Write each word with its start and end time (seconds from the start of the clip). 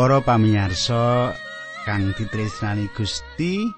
Para 0.00 0.24
pamirsa 0.24 1.36
kang 1.84 2.16
ditresnani 2.16 2.88
Gusti, 2.96 3.68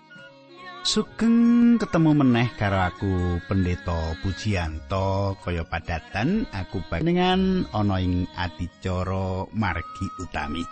sugeng 0.86 1.74
ketemu 1.82 2.14
meneh 2.14 2.46
karo 2.54 2.78
aku 2.78 3.42
Pendeta 3.50 4.14
Pujiyanto 4.22 5.34
kaya 5.42 5.66
padatan 5.66 6.46
aku 6.54 6.78
panjenengan 6.86 7.66
ana 7.74 7.98
ing 7.98 8.30
adicara 8.38 9.50
margi 9.50 10.06
utami. 10.22 10.62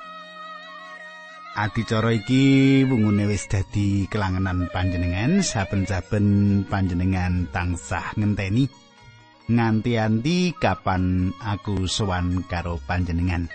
Adicara 1.59 2.14
iki 2.14 2.87
wungune 2.87 3.26
wis 3.26 3.51
dadi 3.51 4.06
kelangenan 4.06 4.70
panjenengan 4.70 5.42
saben-saben 5.42 6.62
panjenengan 6.70 7.51
tansah 7.51 8.14
ngenteni 8.14 8.70
nganti-anti 9.51 10.54
kapan 10.62 11.34
aku 11.42 11.90
sowan 11.90 12.46
karo 12.46 12.78
panjenengan. 12.87 13.51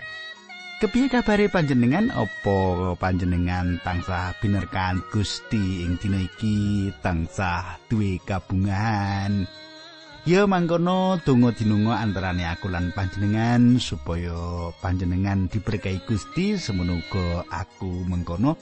Kepiye 0.76 1.08
kabare 1.08 1.48
panjenengan? 1.48 2.12
Apa 2.12 2.92
panjenengan 3.00 3.80
tansah 3.80 4.36
binerkan 4.44 5.00
Gusti 5.08 5.80
ing 5.80 5.96
dina 5.96 6.20
iki 6.20 6.92
tansah 7.00 7.80
duwe 7.88 8.20
kabungahan? 8.20 9.48
Ya 10.28 10.44
mangkono 10.44 11.16
donga 11.24 11.56
dinunga 11.56 11.96
antarane 11.96 12.44
aku 12.44 12.68
lan 12.68 12.92
panjenengan 12.92 13.80
supaya 13.80 14.68
panjenengan 14.84 15.48
diberkahi 15.48 16.04
Gusti 16.04 16.60
semono 16.60 17.00
aku 17.48 18.04
mengkono 18.04 18.60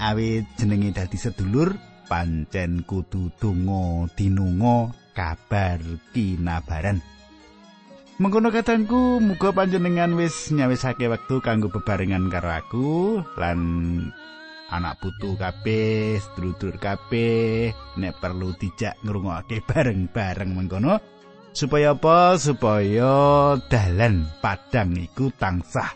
awit 0.00 0.48
jenenge 0.56 0.96
dadi 0.96 1.20
sedulur 1.20 1.76
pancen 2.08 2.80
kudu 2.88 3.28
donga 3.36 4.08
dinunga 4.16 4.88
kabar 5.12 5.84
kinabaran. 6.16 7.04
Mengkono 8.22 8.54
katangku, 8.54 9.18
muga 9.18 9.50
panjenengan 9.50 10.14
wis 10.14 10.54
nyawisake 10.54 11.10
wektu 11.10 11.42
kanggo 11.42 11.66
bebarengan 11.74 12.30
karo 12.30 12.54
aku 12.54 12.90
lan 13.34 13.58
anak 14.70 15.02
putu 15.02 15.34
kabeh, 15.34 16.22
sedulur 16.22 16.78
kabeh 16.78 17.74
nek 17.98 18.14
perlu 18.22 18.54
dijak 18.54 18.94
ngrungokake 19.02 19.66
bareng-bareng 19.66 20.54
mengkono 20.54 21.02
supaya 21.50 21.98
apa? 21.98 22.38
Supaya 22.38 23.58
dalan 23.66 24.30
padang 24.38 24.94
iku 24.94 25.34
tansah 25.34 25.90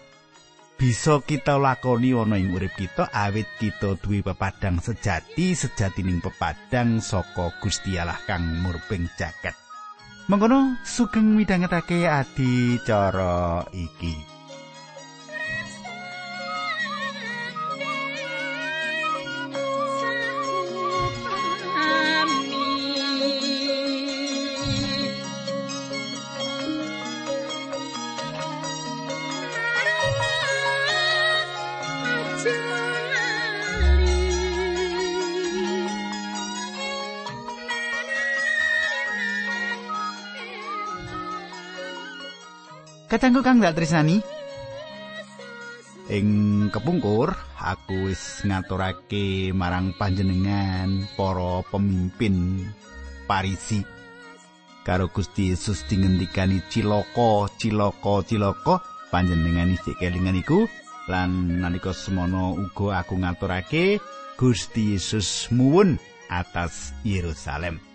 bisa 0.74 1.22
kita 1.22 1.62
lakoni 1.62 2.10
ana 2.10 2.42
ing 2.42 2.50
urip 2.58 2.74
kita 2.74 3.06
awit 3.06 3.47
kita 3.62 4.02
duwe 4.02 4.27
pepadang 4.27 4.82
sejati 4.82 5.54
sejatining 5.54 6.19
pepadang 6.19 6.98
saka 6.98 7.54
Gusti 7.62 7.94
Allah 8.02 8.19
kang 8.27 8.66
murping 8.66 9.06
jagat. 9.14 9.66
Mengkono 10.27 10.74
sugeng 10.82 11.38
midhangetake 11.38 12.10
adicara 12.10 13.62
iki. 13.70 14.35
Katanggu 43.26 43.42
kang 43.42 43.59
dak 43.59 43.75
tresnani. 43.75 44.22
Ing 46.14 46.28
kepungkur 46.70 47.34
aku 47.59 48.06
wis 48.06 48.47
ngaturake 48.47 49.50
marang 49.50 49.98
panjenengan 49.98 51.10
para 51.19 51.66
pemimpin 51.66 52.62
Parisi 53.26 53.82
karo 54.87 55.10
Gusti 55.10 55.50
Yesus 55.50 55.82
dingendikani 55.91 56.62
ciloko 56.70 57.50
ciloko 57.59 58.22
ciloko 58.22 58.78
panjenengan 59.10 59.75
isih 59.75 59.98
kelingan 59.98 60.38
iku 60.38 60.62
lan 61.10 61.58
nalika 61.58 61.91
semono 61.91 62.54
uga 62.54 63.03
aku 63.03 63.19
ngaturake 63.26 63.98
Gusti 64.38 64.94
Yesus 64.94 65.50
muwun 65.50 65.98
atas 66.31 66.94
Yerusalem. 67.03 67.85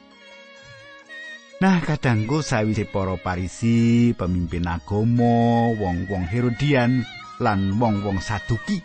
Nah, 1.61 1.77
kadangku 1.77 2.41
sawise 2.41 2.89
para 2.89 3.13
parisi, 3.21 4.17
pemimpin 4.17 4.65
agama, 4.65 5.69
wong-wong 5.77 6.25
Herodian 6.25 7.05
lan 7.37 7.77
wong-wong 7.77 8.17
Saduki 8.17 8.81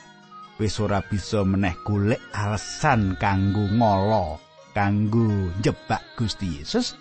wis 0.61 0.77
ora 0.81 1.01
bisa 1.01 1.41
meneh 1.45 1.73
golek 1.85 2.21
alasan 2.37 3.17
kanggo 3.17 3.65
ngolo, 3.73 4.41
kanggo 4.77 5.53
jebak 5.65 6.05
Gusti 6.21 6.61
Yesus. 6.61 6.97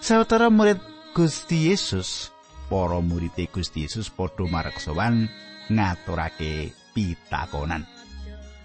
Sawetara 0.00 0.48
murid 0.48 0.80
Gusti 1.12 1.68
Yesus, 1.68 2.32
para 2.72 3.00
murid 3.00 3.36
Gusti 3.52 3.84
Yesus 3.84 4.08
padha 4.08 4.48
mareksawan 4.48 5.28
ngaturake 5.68 6.72
pitakonan. 6.96 7.84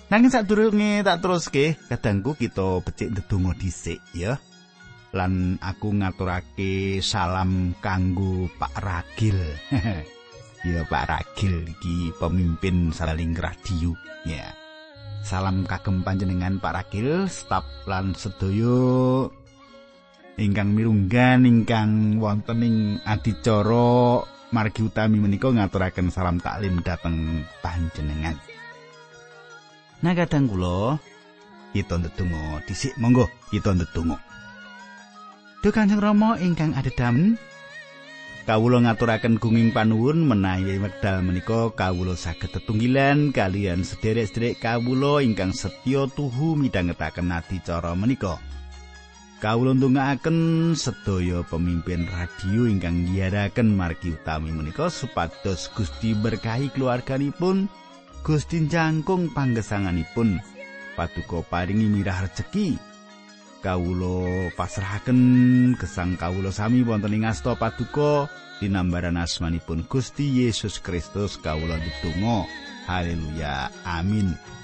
Nanging 0.07 0.31
sadurunge 0.31 1.03
tak 1.03 1.19
teruske, 1.19 1.75
kadangku 1.91 2.33
kita 2.39 2.79
becik 2.79 3.11
ndedonga 3.11 3.53
dhisik 3.59 3.99
ya. 4.15 4.39
Lan 5.13 5.57
aku 5.57 5.89
ngaturake 5.97 7.01
salam 7.01 7.73
kanggo 7.81 8.45
Pak 8.61 8.73
Ragil. 8.77 9.39
ya 10.69 10.81
Pak 10.85 11.05
Ragil 11.09 11.65
iki 11.65 12.13
pemimpin 12.17 12.93
saling 12.93 13.33
radio 13.33 13.93
ya. 14.27 14.53
Salam 15.25 15.67
kagem 15.67 16.05
panjenengan 16.05 16.61
Pak 16.61 16.73
Ragil, 16.73 17.27
staf 17.27 17.65
lan 17.89 18.15
sedaya 18.15 19.27
ingkang 20.39 20.71
mirunggan 20.71 21.43
ingkang 21.43 22.21
wonten 22.23 22.63
ing 22.63 22.77
adicara 23.03 24.23
margi 24.55 24.81
utami 24.87 25.19
menika 25.19 25.51
ngaturaken 25.51 26.07
salam 26.09 26.39
taklim 26.39 26.79
dhateng 26.79 27.43
panjenengan. 27.59 28.39
Nah 29.99 30.15
kadang 30.15 30.47
kula 30.47 30.95
kita 31.75 31.99
ndedonga 31.99 32.63
dhisik 32.65 32.95
monggo 32.97 33.27
kita 33.51 33.75
ndedonga. 33.75 34.17
Duh 35.59 35.75
Kanjeng 35.75 35.99
Rama 35.99 36.39
ingkang 36.39 36.71
adhedhamen 36.71 37.35
kawula 38.47 38.79
ngaturaken 38.79 39.43
gunging 39.43 39.75
panuwun 39.75 40.23
menawi 40.23 40.79
wekdal 40.79 41.19
menika 41.19 41.67
kawula 41.75 42.15
saged 42.15 42.55
tetunggilan 42.55 43.35
kalian 43.35 43.83
sederek-sederek 43.83 44.63
kawula 44.63 45.19
ingkang 45.19 45.51
setya 45.51 46.07
tuhu 46.15 46.55
midhangetaken 46.55 47.35
adicara 47.35 47.91
menika. 47.91 48.39
Kawula 49.43 49.75
ndongaaken 49.75 50.79
sedaya 50.79 51.43
pemimpin 51.43 52.07
radio 52.07 52.63
ingkang 52.63 53.11
nyiaraken 53.11 53.75
margi 53.75 54.15
utami 54.15 54.55
menika 54.55 54.87
supados 54.87 55.67
Gusti 55.75 56.15
berkahi 56.15 56.71
keluarganipun, 56.71 57.67
Gusti 58.23 58.63
jangkung 58.63 59.35
panggesanganipun, 59.35 60.39
paduka 60.95 61.43
paringi 61.51 61.91
mirah 61.91 62.23
rejeki 62.23 62.88
kawula 63.63 64.51
pasrahaken. 64.55 65.19
Gesang 65.79 66.19
kawula 66.19 66.51
sami 66.51 66.83
wonten 66.83 67.15
ing 67.15 67.23
asta 67.27 67.55
paduka. 67.55 68.27
Dinambaran 68.59 69.15
asmanipun 69.15 69.87
Gusti 69.87 70.43
Yesus 70.43 70.83
Kristus 70.83 71.39
kawula 71.39 71.79
ditunggu 71.79 72.43
haleluya. 72.89 73.71
Amin 73.87 74.58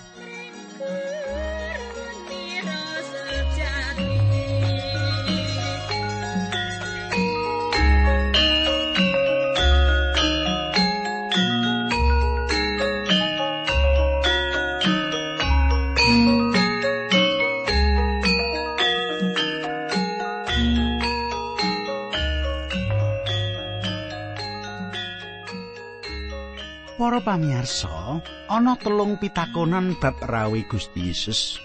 pamirsa, 27.36 28.24
ana 28.48 28.80
telung 28.80 29.20
pitakonan 29.20 30.00
bab 30.00 30.16
rawi 30.24 30.64
Gusti 30.72 31.12
Yesus. 31.12 31.60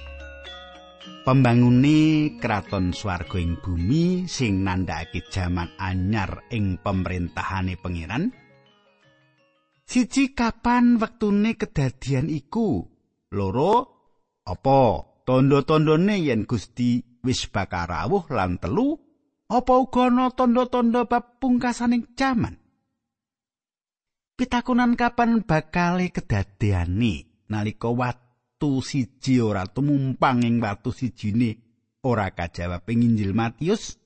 Pembangune 1.23 2.35
kraton 2.43 2.91
swarga 2.91 3.39
ing 3.39 3.63
bumi 3.63 4.27
sing 4.27 4.67
nandhakake 4.67 5.31
jaman 5.31 5.71
anyar 5.79 6.43
ing 6.51 6.75
pemerintahanne 6.83 7.79
pangeran. 7.79 8.35
Siji 9.87 10.35
kapan 10.35 10.99
wektune 10.99 11.55
kedadian 11.55 12.27
iku? 12.27 12.83
Loro 13.31 13.75
apa 14.43 14.83
tanda-tandane 15.23 16.19
yen 16.19 16.51
Gusti 16.51 16.99
wis 17.23 17.47
bakal 17.47 17.87
rawuh 17.87 18.27
lan 18.35 18.59
telu? 18.59 18.99
Apa 19.47 19.79
uga 19.79 20.11
ana 20.11 20.35
tanda-tanda 20.35 21.07
bab 21.07 21.39
pungkasaning 21.39 22.11
jaman? 22.19 22.59
Pitakonan 24.41 24.97
kapan 24.97 25.45
bakal 25.45 26.01
kedadeane 26.01 27.45
nalika 27.53 27.93
watu 27.93 28.81
siji 28.81 29.37
ora 29.37 29.69
tumumpang 29.69 30.41
ing 30.49 30.65
watu 30.65 30.97
sijine 30.97 31.61
ora 32.01 32.33
kajawab 32.33 32.89
ing 32.89 33.05
Injil 33.05 33.37
Matius? 33.37 34.01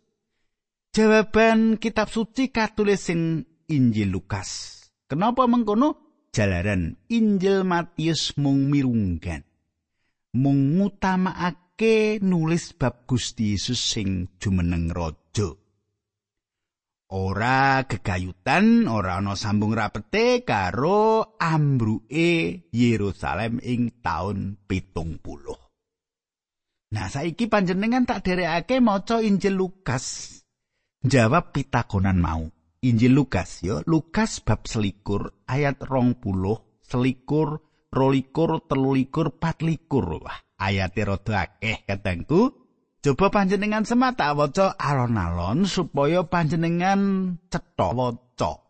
Jawaban 0.91 1.79
kitab 1.79 2.11
suci 2.11 2.51
katulis 2.51 3.15
ing 3.15 3.47
Injil 3.71 4.11
Lukas. 4.11 4.83
Kenapa 5.07 5.47
mengkono? 5.47 6.03
Jalaran 6.35 6.99
Injil 7.15 7.63
Matius 7.63 8.35
mung 8.35 8.75
mirunggan. 8.75 9.47
Mung 10.35 10.83
ngutamakake 10.83 12.19
nulis 12.19 12.75
bab 12.75 13.07
Gusti 13.07 13.55
Yesus 13.55 13.79
sing 13.79 14.35
jumeneng 14.43 14.91
raja. 14.91 15.64
Ora 17.15 17.87
gegayutan 17.87 18.91
ora 18.91 19.23
ana 19.23 19.39
sambung 19.39 19.71
rapete 19.71 20.43
karo 20.43 21.39
ambruke 21.39 22.67
Yerusalem 22.75 23.63
ing 23.63 24.03
taun 24.03 24.59
pitung 24.67 25.23
puluh. 25.23 25.55
Nah 26.91 27.07
saiki 27.07 27.47
panjenengan 27.47 28.03
tak 28.03 28.27
derekake 28.27 28.83
maca 28.83 29.23
Injil 29.23 29.55
Lukas. 29.55 30.37
Jawab 31.07 31.55
pitakonan 31.55 32.19
mau. 32.19 32.51
Injil 32.85 33.17
Lukas 33.17 33.65
ya, 33.65 33.81
Lukas 33.89 34.45
bab 34.45 34.69
selikur 34.69 35.47
ayat 35.49 35.81
rong 35.89 36.21
puluh, 36.21 36.83
selikur, 36.85 37.63
rolikur, 37.89 38.61
telulikur, 38.69 39.41
patlikur. 39.41 40.21
Wah, 40.21 40.39
ayatnya 40.61 41.17
rada 41.17 41.49
akeh 41.49 41.89
katangku. 41.89 42.64
Coba 43.05 43.29
panjenengan 43.29 43.85
semata 43.85 44.33
waca 44.33 44.81
alon-alon 44.81 45.69
supaya 45.69 46.25
panjenengan 46.25 47.37
cetha 47.53 47.93
waca. 47.93 48.65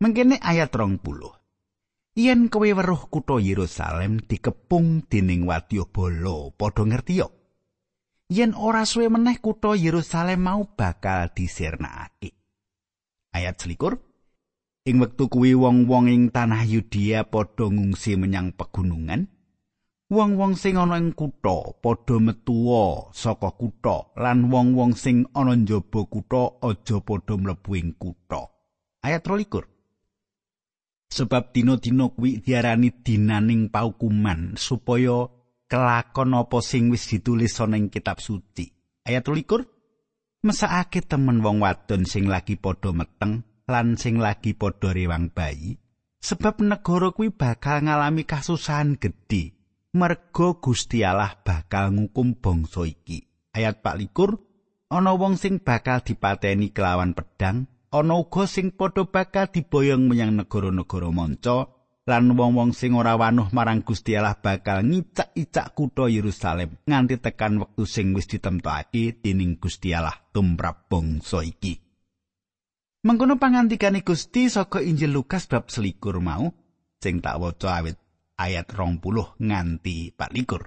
Mengkene 0.00 0.40
ayat 0.40 0.72
20. 0.72 0.96
Yen 2.16 2.48
kowe 2.48 2.64
weruh 2.64 3.12
kutha 3.12 3.36
Yerusalem 3.36 4.16
dikepung 4.24 5.04
dening 5.12 5.44
wadya 5.44 5.84
bala, 5.92 6.56
padha 6.56 6.88
ngerti 6.88 7.20
yo. 7.20 7.28
Yen 8.32 8.56
ora 8.56 8.88
suwe 8.88 9.12
meneh 9.12 9.44
kutha 9.44 9.76
Yerusalem 9.76 10.48
mau 10.48 10.64
bakal 10.72 11.36
disirnakake. 11.36 12.32
Ayat 13.36 13.60
selikur. 13.60 14.00
Ing 14.88 15.04
wektu 15.04 15.28
kuwi 15.28 15.52
wong-wong 15.52 16.08
ing 16.08 16.22
tanah 16.32 16.64
Yudea 16.64 17.28
padha 17.28 17.68
ngungsi 17.68 18.16
menyang 18.16 18.56
pegunungan, 18.56 19.28
wong-wong 20.12 20.60
sing 20.60 20.76
ana 20.76 21.00
ing 21.00 21.16
kutha 21.16 21.72
padha 21.80 22.20
metuwa 22.20 23.08
saka 23.16 23.56
kutha 23.56 24.12
lan 24.20 24.52
wong-wong 24.52 24.92
sing 24.92 25.24
ana 25.32 25.56
njaba 25.56 26.04
kutha 26.04 26.60
aja 26.60 27.00
padha 27.00 27.34
mlebu 27.40 27.70
ing 27.80 27.96
kutha. 27.96 28.52
Ayat 29.00 29.24
23 29.24 29.64
sebab 31.12 31.52
dina-dina 31.56 32.12
kuwi 32.12 32.44
diarani 32.44 32.92
dinaning 33.04 33.72
paukuman 33.72 34.56
supaya 34.60 35.32
kelakon 35.68 36.36
apa 36.36 36.60
sing 36.60 36.92
wis 36.92 37.08
ditulis 37.08 37.56
ana 37.64 37.80
ing 37.80 37.88
kitab 37.88 38.20
suci. 38.20 38.68
Ayat 39.08 39.24
23 39.24 40.44
mesakake 40.44 41.00
temen 41.08 41.40
wong 41.40 41.64
wadon 41.64 42.04
sing 42.04 42.28
lagi 42.28 42.60
padha 42.60 42.92
meteng 42.92 43.48
lan 43.64 43.96
sing 43.96 44.20
lagi 44.20 44.52
padha 44.52 44.92
rewang 44.92 45.32
bayi 45.32 45.80
sebab 46.18 46.60
negara 46.60 47.14
kuwi 47.14 47.30
bakal 47.30 47.82
ngalami 47.82 48.26
kasusahan 48.26 48.98
gedhe 48.98 49.61
merga 49.92 50.56
Gusti 50.56 51.04
Allah 51.04 51.36
bakal 51.44 51.92
ngukum 51.92 52.40
bangsa 52.40 52.88
iki. 52.88 53.28
Ayat 53.52 53.84
24 53.84 54.40
ana 54.88 55.12
wong 55.12 55.36
sing 55.36 55.60
bakal 55.60 56.00
dipateni 56.00 56.72
kelawan 56.72 57.12
pedang, 57.12 57.68
ana 57.92 58.16
uga 58.16 58.48
sing 58.48 58.72
padha 58.72 59.04
bakal 59.04 59.52
diboyong 59.52 60.08
menyang 60.08 60.32
negara-negara 60.40 61.12
manca 61.12 61.68
lan 62.02 62.34
wong-wong 62.34 62.74
sing 62.74 62.98
ora 62.98 63.14
wanuh 63.14 63.46
marang 63.54 63.86
Gusti 63.86 64.18
Allah 64.18 64.34
bakal 64.34 64.82
ngicak-icak 64.82 65.70
kutha 65.76 66.10
Yerusalem 66.10 66.82
nganti 66.82 67.22
tekan 67.22 67.62
wektu 67.62 67.86
sing 67.86 68.10
wis 68.16 68.26
ditemtokake 68.26 69.22
dening 69.22 69.60
Gusti 69.60 69.94
Allah 69.94 70.16
tumrap 70.34 70.90
bangsa 70.90 71.46
iki. 71.46 71.78
Mengkono 73.06 73.38
pangandikane 73.38 74.02
Gusti 74.02 74.50
saka 74.50 74.82
Injil 74.82 75.14
Lukas 75.14 75.46
bab 75.46 75.70
selikur 75.70 76.18
mau 76.18 76.50
sing 76.98 77.22
tak 77.22 77.38
waca 77.38 77.82
awit 77.82 78.01
ayat 78.42 78.66
rong 78.74 78.98
puluh 78.98 79.38
nganti 79.38 80.10
palikur. 80.10 80.66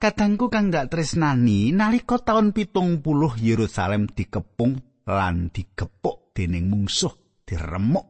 Kadangku 0.00 0.48
kang 0.48 0.72
gak 0.72 0.88
tresnani 0.88 1.76
nalika 1.76 2.16
taun 2.18 2.56
pitung 2.56 3.04
puluh 3.04 3.36
Yerusalem 3.36 4.08
dikepung 4.08 5.04
lan 5.06 5.52
digepuk 5.52 6.32
dening 6.32 6.72
mungsuh 6.72 7.44
diremuk 7.44 8.06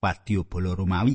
wadya 0.00 0.40
bala 0.48 0.72
Romawi. 0.72 1.14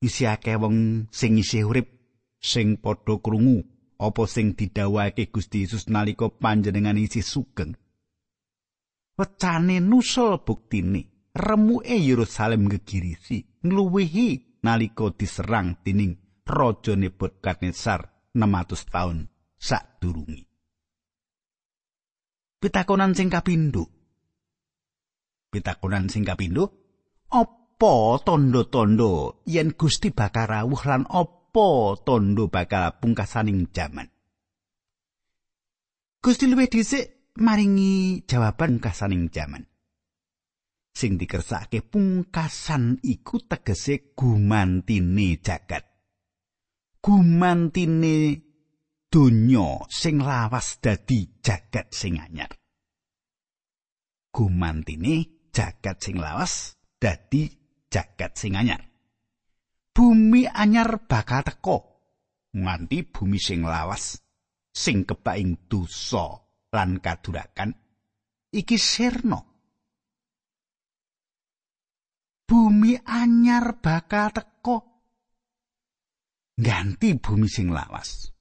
Isi 0.00 0.28
akeh 0.28 0.60
wong 0.60 1.08
sing 1.08 1.40
isih 1.40 1.68
urip 1.68 1.88
sing 2.36 2.76
padha 2.80 3.20
krungu 3.20 3.64
apa 4.00 4.22
sing 4.24 4.56
didhawuhake 4.56 5.28
Gusti 5.28 5.64
Yesus 5.64 5.88
nalika 5.92 6.28
panjenengan 6.28 6.96
isih 6.96 7.24
sugeng. 7.24 7.76
Wecane 9.16 9.80
nusul 9.84 10.40
buktine 10.40 11.32
remuke 11.36 11.96
Yerusalem 11.96 12.68
gegirisi 12.72 13.60
ngluwihi 13.60 14.49
nalika 14.62 15.12
diserang 15.14 15.80
dening 15.84 16.42
raja 16.44 16.98
Nebukadnezar 16.98 18.32
600 18.34 18.92
taun 18.92 19.18
sadurunge. 19.56 20.46
Pitakonan 22.60 23.16
sing 23.16 23.32
kapindho. 23.32 23.88
Pitakonan 25.50 26.12
sing 26.12 26.22
kapindho, 26.28 26.68
apa 27.32 28.20
tondo-tondo 28.20 29.40
yen 29.48 29.72
Gusti 29.72 30.12
bakal 30.12 30.46
rawuh 30.46 30.82
lan 30.84 31.08
apa 31.08 31.96
tondo 32.04 32.52
bakal 32.52 33.00
pungkasaning 33.00 33.72
jaman? 33.72 34.06
Gusti 36.20 36.44
luwih 36.44 36.68
dhisik 36.68 37.32
maringi 37.40 38.28
jawaban 38.28 38.76
pungkasaning 38.76 39.32
jaman. 39.32 39.69
Sing 40.90 41.16
dikersake 41.16 41.86
pungkasan 41.86 42.98
iku 43.02 43.40
tegese 43.46 44.12
gumantine 44.12 45.38
jagat. 45.40 45.86
Gumantine 47.00 48.36
donya 49.08 49.88
sing 49.88 50.20
lawas 50.20 50.78
dadi 50.78 51.40
jagat 51.40 51.90
sing 51.90 52.20
anyar. 52.20 52.52
Gumantine 54.30 55.48
jagat 55.50 55.98
sing 55.98 56.20
lawas 56.20 56.76
dadi 57.00 57.48
jagat 57.90 58.36
sing 58.36 58.54
anyar. 58.54 58.84
Bumi 59.90 60.46
anyar 60.46 61.02
bakal 61.10 61.42
teko 61.42 61.76
nganti 62.54 63.10
bumi 63.10 63.38
sing 63.42 63.66
lawas 63.66 64.22
sing 64.70 65.02
kebaing 65.02 65.66
dosa 65.66 66.38
lan 66.70 67.02
kadurakan. 67.02 67.74
Iki 68.50 68.78
sirna 68.78 69.49
bumi 72.50 72.98
anyar 73.06 73.78
bakal 73.78 74.34
teko 74.34 75.06
ganti 76.58 77.14
bumi 77.14 77.46
sing 77.46 77.70
lawas 77.70 78.34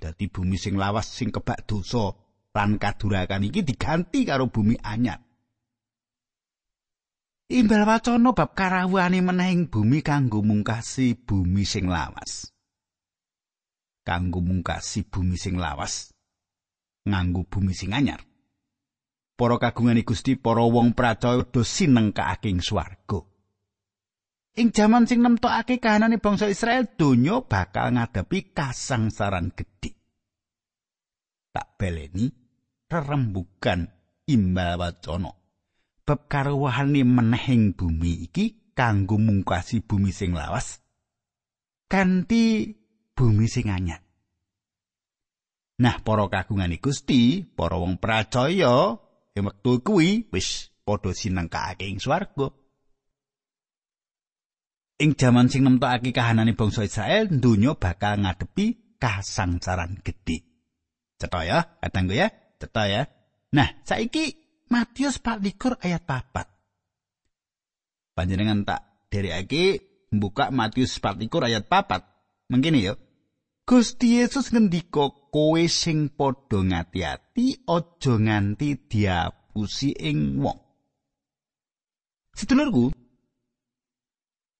dadi 0.00 0.32
bumi 0.32 0.56
sing 0.56 0.80
lawas 0.80 1.12
sing 1.12 1.28
kebak 1.28 1.68
dosa 1.68 2.16
lan 2.56 2.80
kadurakan 2.80 3.44
iki 3.44 3.60
diganti 3.60 4.24
karo 4.24 4.48
bumi 4.48 4.80
anyar 4.80 5.20
Imbal 7.44 7.84
wacana 7.84 8.32
bab 8.32 8.56
karawuhane 8.56 9.20
menehing 9.20 9.68
bumi 9.68 10.00
kanggo 10.00 10.40
mungkasi 10.40 11.12
bumi 11.12 11.68
sing 11.68 11.92
lawas. 11.92 12.48
Kanggo 14.00 14.40
mungkasi 14.40 15.04
bumi 15.04 15.36
sing 15.36 15.60
lawas 15.60 16.16
nganggo 17.04 17.44
bumi 17.44 17.76
sing 17.76 17.92
anyar. 17.92 18.24
Para 19.34 19.58
kagungane 19.58 20.06
Gusti 20.06 20.38
para 20.38 20.62
wong 20.62 20.94
pracaya 20.94 21.42
do 21.46 21.62
sinengkake 21.66 22.50
ing 22.50 22.62
swarga. 22.62 23.22
Ing 24.54 24.70
jaman 24.70 25.10
sing 25.10 25.18
nemtokake 25.18 25.82
kahanane 25.82 26.22
bangsa 26.22 26.46
Israel, 26.46 26.86
donya 26.94 27.42
bakal 27.42 27.98
ngadepi 27.98 28.54
kasangsaran 28.54 29.50
gedhe. 29.50 29.98
Tak 31.50 31.74
beleni 31.74 32.30
rerembugan 32.86 33.90
imbal 34.30 34.78
wacana. 34.78 35.34
Bab 36.06 36.30
karuwahane 36.30 37.02
menehing 37.02 37.74
bumi 37.74 38.30
iki 38.30 38.74
kanggo 38.78 39.18
mungkasi 39.18 39.82
bumi 39.82 40.14
sing 40.14 40.36
lawas 40.36 40.84
kanthi 41.94 42.74
bumi 43.14 43.46
sing 43.46 43.70
anyar. 43.70 44.02
Nah, 45.74 45.98
para 46.02 46.26
kagungane 46.30 46.78
Gusti, 46.78 47.42
para 47.42 47.78
wong 47.78 47.98
pracaya 47.98 48.98
ing 49.34 49.44
wektu 49.46 49.82
kuwi 49.82 50.30
wis 50.32 50.70
padha 50.86 51.10
sinengkake 51.10 51.90
ing 51.90 51.98
swarga. 51.98 52.54
Ing 55.02 55.18
jaman 55.18 55.50
sing 55.50 55.66
nemtokake 55.66 56.14
kahanane 56.14 56.54
bangsa 56.54 56.86
Israel, 56.86 57.26
donya 57.26 57.74
bakal 57.74 58.22
ngadepi 58.22 58.96
kasangsaran 59.02 59.98
gedhe. 60.06 60.46
Cetha 61.18 61.40
ya, 61.42 61.58
kadangku 61.82 62.14
ya, 62.14 62.30
cetha 62.62 62.82
ya. 62.86 63.02
Nah, 63.54 63.68
saiki 63.82 64.38
Matius 64.70 65.18
24 65.18 65.82
ayat 65.82 66.02
4. 66.06 68.14
Panjenengan 68.14 68.62
tak 68.62 69.10
derekake 69.10 69.82
buka 70.14 70.54
Matius 70.54 71.02
4 71.02 71.50
ayat 71.50 71.66
4. 71.66 72.50
Mengkene 72.50 72.78
ya. 72.78 72.94
Gusti 73.64 74.20
Yesus 74.20 74.52
ngendika 74.52 75.08
kowe 75.32 75.62
sing 75.72 76.12
padha 76.12 76.60
ngati-ati 76.60 77.64
aja 77.64 78.12
nganti 78.20 78.68
diapusi 78.92 79.96
ing 79.96 80.36
wong. 80.36 80.60
Sedulurku, 82.36 82.92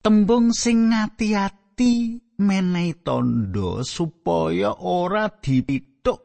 tembung 0.00 0.56
sing 0.56 0.88
ngati-ati 0.88 1.92
menehi 2.40 3.04
tondo 3.04 3.84
supaya 3.84 4.72
ora 4.80 5.28
dipituk 5.28 6.20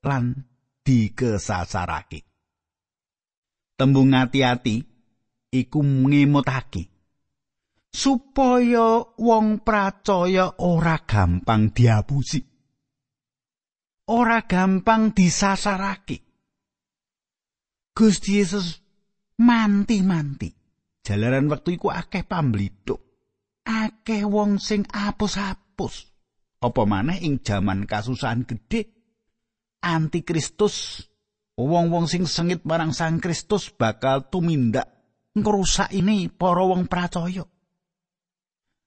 lan 0.00 0.48
dikesasarake. 0.80 2.24
Tembung 3.76 4.16
ngati-ati 4.16 4.80
iku 5.52 5.80
ngemutake 5.84 6.93
supaya 7.94 9.06
wong 9.14 9.62
pracaya 9.62 10.58
ora 10.58 10.98
gampang 11.06 11.70
diapusi. 11.70 12.42
Ora 14.10 14.42
gampang 14.42 15.14
disasarake. 15.14 16.18
Gusti 17.94 18.42
Yesus 18.42 18.82
manti-manti. 19.38 20.50
Jalaran 21.06 21.46
wektu 21.46 21.78
iku 21.78 21.94
akeh 21.94 22.26
pamblithuk. 22.26 22.98
Akeh 23.62 24.26
wong 24.26 24.58
sing 24.58 24.82
apus-apus. 24.90 26.10
Apa 26.58 26.82
maneh 26.82 27.22
ing 27.22 27.40
jaman 27.46 27.86
kasusahan 27.86 28.42
gedhe 28.42 28.90
antikristus 29.84 31.04
wong-wong 31.60 32.08
sing 32.08 32.24
sengit 32.24 32.64
marang 32.64 32.96
Sang 32.96 33.20
Kristus 33.20 33.68
bakal 33.68 34.32
tumindak 34.32 34.88
ngrusak 35.36 35.92
ini 35.92 36.32
para 36.32 36.64
wong 36.64 36.88
percaya. 36.88 37.44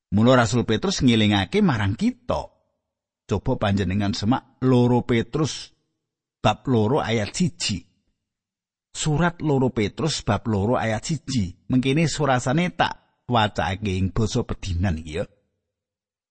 Mula 0.07 0.39
Rasul 0.39 0.63
Petrus 0.63 1.03
ngilingake 1.03 1.59
marang 1.59 1.99
kita. 1.99 2.47
Coba 3.27 3.59
panjenengan 3.59 4.15
semak 4.15 4.55
loro 4.63 5.03
Petrus 5.03 5.75
bab 6.39 6.63
loro 6.63 7.03
ayat 7.03 7.35
siji. 7.35 7.83
Surat 8.95 9.43
loro 9.43 9.67
Petrus 9.75 10.23
bab 10.23 10.47
loro 10.47 10.79
ayat 10.79 11.03
siji. 11.03 11.67
Mengkini 11.67 12.07
surasane 12.07 12.71
tak 12.71 13.23
wacake 13.27 13.99
ing 13.99 14.15
basa 14.15 14.47
pedinan 14.47 14.95
ya. 15.03 15.27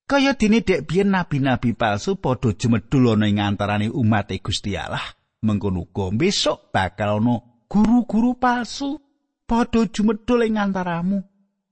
Kaya 0.07 0.39
dene 0.39 0.65
dek 0.65 0.89
biyen 0.89 1.13
nabi-nabi 1.13 1.77
palsu 1.77 2.17
padha 2.17 2.55
jemedul 2.57 3.13
ana 3.13 3.29
ing 3.29 3.45
antaraning 3.45 3.93
umat 3.93 4.33
Gusti 4.41 4.73
Allah. 4.73 5.05
Mengkono 5.45 5.85
uga 5.85 6.09
besok 6.17 6.73
bakal 6.73 7.21
ana 7.21 7.45
guru-guru 7.69 8.41
palsu 8.41 8.97
padha 9.45 9.85
jumedhul 9.85 10.49
ing 10.49 10.57
antaramu. 10.57 11.21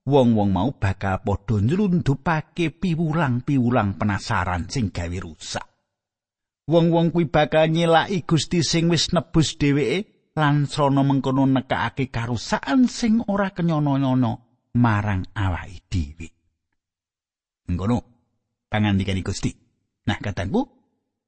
Wong-wong 0.04 0.52
mau 0.52 0.68
bakal 0.76 1.24
padha 1.24 1.64
nylundupake 1.64 2.76
piwulang-piwulang 2.76 3.96
penasaran 3.96 4.68
sing 4.68 4.92
gawe 4.92 5.16
rusak. 5.16 5.64
Wong-wong 6.68 7.08
kuwi 7.08 7.32
bakal 7.32 7.72
nyelaki 7.72 8.28
Gusti 8.28 8.60
sing 8.60 8.92
wis 8.92 9.16
nebus 9.16 9.56
dheweke 9.56 10.32
lan 10.36 10.68
srana 10.68 11.00
mengkono 11.00 11.48
nekake 11.48 12.12
karusakan 12.12 12.84
sing 12.84 13.24
ora 13.32 13.56
kenyono-nyono 13.56 14.32
marang 14.76 15.24
awake 15.32 15.88
dhewe. 15.88 16.28
Mengkono 17.72 17.96
pangandikane 18.68 19.24
Gusti. 19.24 19.56
Nah, 20.04 20.20
kataku, 20.20 20.68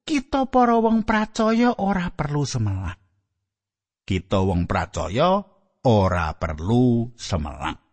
kita 0.05 0.45
para 0.53 0.77
wong 0.77 1.01
pracaya 1.01 1.81
ora 1.81 2.13
perlu 2.13 2.45
semelang. 2.45 3.01
Kita 4.05 4.45
wong 4.45 4.69
pracaya 4.69 5.41
ora 5.81 6.29
perlu 6.37 7.09
semelang. 7.17 7.86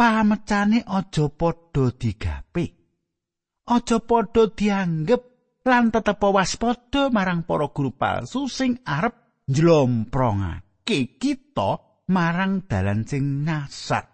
Pamecane 0.00 0.80
aja 0.80 1.28
padha 1.28 1.92
digape. 1.92 2.64
Aja 3.68 4.00
padha 4.00 4.48
dianggep 4.48 5.22
lan 5.68 5.92
tetep 5.92 6.24
waspada 6.24 7.12
marang 7.12 7.44
para 7.44 7.68
guru 7.68 7.92
palsu 7.92 8.48
sing 8.48 8.80
arep 8.80 9.44
njlomprongake 9.44 11.20
kita 11.20 12.00
marang 12.08 12.64
dalan 12.64 13.04
sing 13.04 13.44
nyasar. 13.44 14.08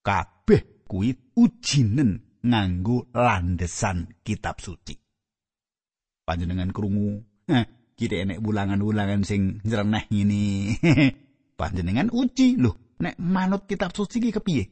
Kabeh 0.00 0.88
kuwi 0.88 1.36
ujinen 1.36 2.40
nganggo 2.40 3.12
landesan 3.12 4.16
kitab 4.24 4.64
suci. 4.64 4.96
Panjenengan 6.24 6.72
krungu, 6.72 7.20
kira 8.00 8.24
enek 8.24 8.40
wulangan-wulangan 8.40 9.28
sing 9.28 9.60
nyereneh 9.60 10.08
ngene. 10.08 10.44
Panjenengan 11.60 12.08
uji 12.08 12.56
lho, 12.56 12.89
nek 13.00 13.16
manut 13.18 13.64
kitab 13.64 13.96
suci 13.96 14.20
ki 14.20 14.30
kepiye? 14.30 14.64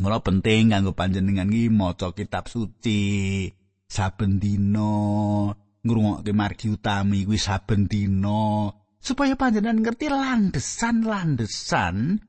Mula 0.00 0.24
penting 0.24 0.72
kanggo 0.72 0.96
panjenengan 0.96 1.52
iki 1.52 1.68
maca 1.68 2.16
kitab 2.16 2.48
suci 2.48 3.44
saben 3.84 4.40
dina, 4.40 5.52
ngrungokke 5.84 6.32
margi 6.32 6.72
utami 6.72 7.28
kuwi 7.28 7.36
saben 7.36 7.84
dina 7.90 8.72
supaya 9.02 9.34
panjenengan 9.34 9.82
ngerti 9.82 10.06
landesan-landesan 10.08 12.22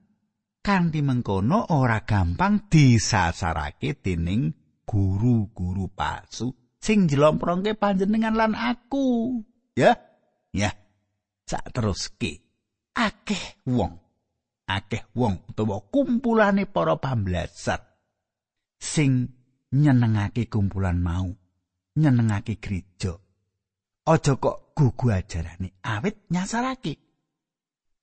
kanthi 0.65 0.99
mengkono 1.05 1.69
ora 1.71 2.01
gampang 2.01 2.65
disasarake 2.65 4.01
dening 4.01 4.49
guru-guru 4.83 5.87
palsu 5.93 6.49
sing 6.81 7.07
jlomprongke 7.07 7.79
panjenengan 7.79 8.35
lan 8.35 8.51
aku. 8.57 9.39
Ya, 9.77 9.95
ya. 10.51 10.73
Sak 11.47 11.71
teruske 11.71 12.43
akeh 12.95 13.63
wong 13.69 14.02
akeh 14.67 15.03
wong 15.15 15.43
utawa 15.49 15.83
kumpulane 15.91 16.65
para 16.65 16.95
pambelajar 16.97 17.83
sing 18.79 19.31
nyenengake 19.73 20.47
kumpulan 20.51 20.99
mau 20.99 21.31
nyenengake 21.95 22.57
gereja. 22.59 23.17
Aja 24.03 24.35
kok 24.35 24.75
gugu 24.75 25.15
ajarane 25.15 25.79
awit 25.79 26.27
nyasarake. 26.27 26.99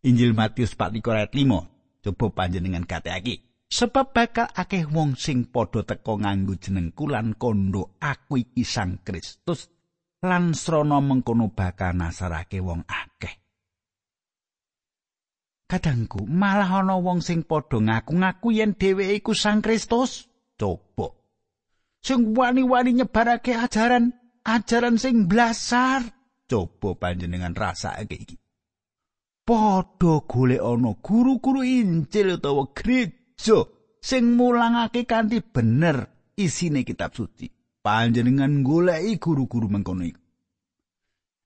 Injil 0.01 0.33
Matius 0.33 0.73
4 0.73 0.97
ayat 0.97 1.33
5 1.37 2.01
coba 2.01 2.27
panjenengan 2.33 2.89
kateake 2.89 3.69
sebab 3.69 4.17
bakal 4.17 4.49
akeh 4.57 4.89
wong 4.89 5.15
sing 5.15 5.53
padha 5.53 5.85
teka 5.85 6.17
nganggo 6.17 6.57
jenengku 6.57 7.05
lan 7.05 7.37
kondo 7.37 8.01
aku 8.01 8.41
iki 8.41 8.65
Sang 8.65 9.05
Kristus 9.05 9.69
lan 10.25 10.57
srana 10.57 11.05
mengkono 11.05 11.53
bakal 11.53 11.93
nasarake 11.97 12.65
wong 12.65 12.81
akeh. 12.89 13.40
Kadangku 15.71 16.27
malah 16.27 16.83
ana 16.83 16.99
wong 16.99 17.23
sing 17.23 17.47
padha 17.47 17.79
ngaku-ngaku 17.79 18.49
yen 18.51 18.75
dheweke 18.75 19.15
iku 19.23 19.33
Sang 19.39 19.63
Kristus. 19.63 20.27
Coba. 20.59 21.15
Sing 22.03 22.35
wani-wani 22.35 22.99
nyebarake 22.99 23.55
ajaran, 23.55 24.11
ajaran 24.43 24.99
sing 24.99 25.31
blasar. 25.31 26.03
Coba 26.51 26.99
panjenengan 26.99 27.55
rasake 27.55 28.19
iki. 28.19 28.37
Padha 29.47 30.27
golek 30.27 30.59
ana 30.59 30.99
guru-guru 30.99 31.63
Injil 31.63 32.35
utawa 32.35 32.75
gereja 32.75 33.63
sing 34.03 34.35
mulangake 34.35 35.07
kanthi 35.07 35.39
bener 35.39 36.11
isine 36.35 36.83
kitab 36.83 37.15
suci. 37.15 37.61
panjenengan 37.81 38.61
goleki 38.61 39.17
guru-guru 39.17 39.67
mengkono 39.69 40.05
iku. 40.05 40.21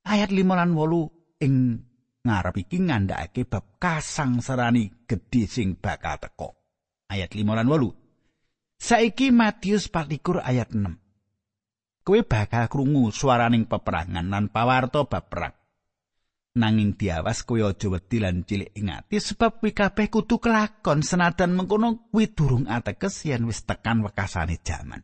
Ayat 0.05 0.31
5 0.31 0.45
lan 0.45 0.77
8 0.77 1.47
ing 1.47 1.55
ngarep 2.25 2.57
iki 2.65 2.81
ngandhakake 2.81 3.45
bab 3.45 3.77
kasangsarani 3.77 5.05
gedhe 5.05 5.45
sing 5.45 5.77
bakal 5.77 6.17
teko. 6.17 6.57
Ayat 7.13 7.31
5 7.37 7.45
lan 7.45 7.69
8. 7.69 8.81
Saiki 8.81 9.29
Matius 9.29 9.93
24 9.93 10.41
ayat 10.41 10.73
6. 10.73 12.05
Kowe 12.05 12.21
bakal 12.25 12.69
krungu 12.73 13.13
swaraning 13.13 13.69
peperangan 13.69 14.27
lan 14.33 14.49
pawarto 14.49 15.05
bab 15.05 15.29
perang. 15.29 15.55
Nanging 16.57 16.97
diawas 16.97 17.45
kowe 17.45 17.61
aja 17.61 17.87
wedi 17.93 18.19
lan 18.25 18.49
cilik 18.49 18.73
ing 18.73 18.89
ati 18.89 19.21
sebab 19.21 19.61
kuwi 19.61 19.77
kabeh 19.77 20.09
kudu 20.09 20.41
kelakon 20.41 21.05
senadan 21.05 21.53
mengkono 21.53 22.09
kuwi 22.09 22.33
durung 22.33 22.65
ateges 22.71 23.27
yen 23.29 23.45
wis 23.45 23.67
tekan 23.69 24.01
wekasane 24.01 24.63
jaman. 24.63 25.03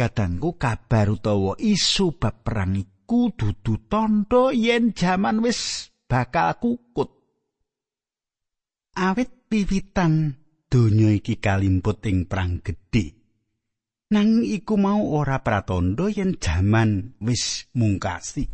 kadangku 0.00 0.56
kabar 0.56 1.12
utawa 1.12 1.60
isu 1.60 2.16
bab 2.16 2.40
perang 2.40 2.72
iku 3.10 3.34
dudu 3.34 3.90
tandha 3.90 4.54
yen 4.54 4.94
jaman 4.94 5.42
wis 5.42 5.90
bakal 6.06 6.54
kukut. 6.62 7.10
Awit 8.94 9.50
piwitan 9.50 10.38
donya 10.70 11.10
iki 11.18 11.42
kalimput 11.42 12.06
ing 12.06 12.30
perang 12.30 12.62
gedhe. 12.62 13.18
Nang 14.14 14.46
iku 14.46 14.78
mau 14.78 15.10
ora 15.10 15.42
pratandha 15.42 16.06
yen 16.06 16.38
jaman 16.38 17.18
wis 17.18 17.66
mungkasi. 17.74 18.46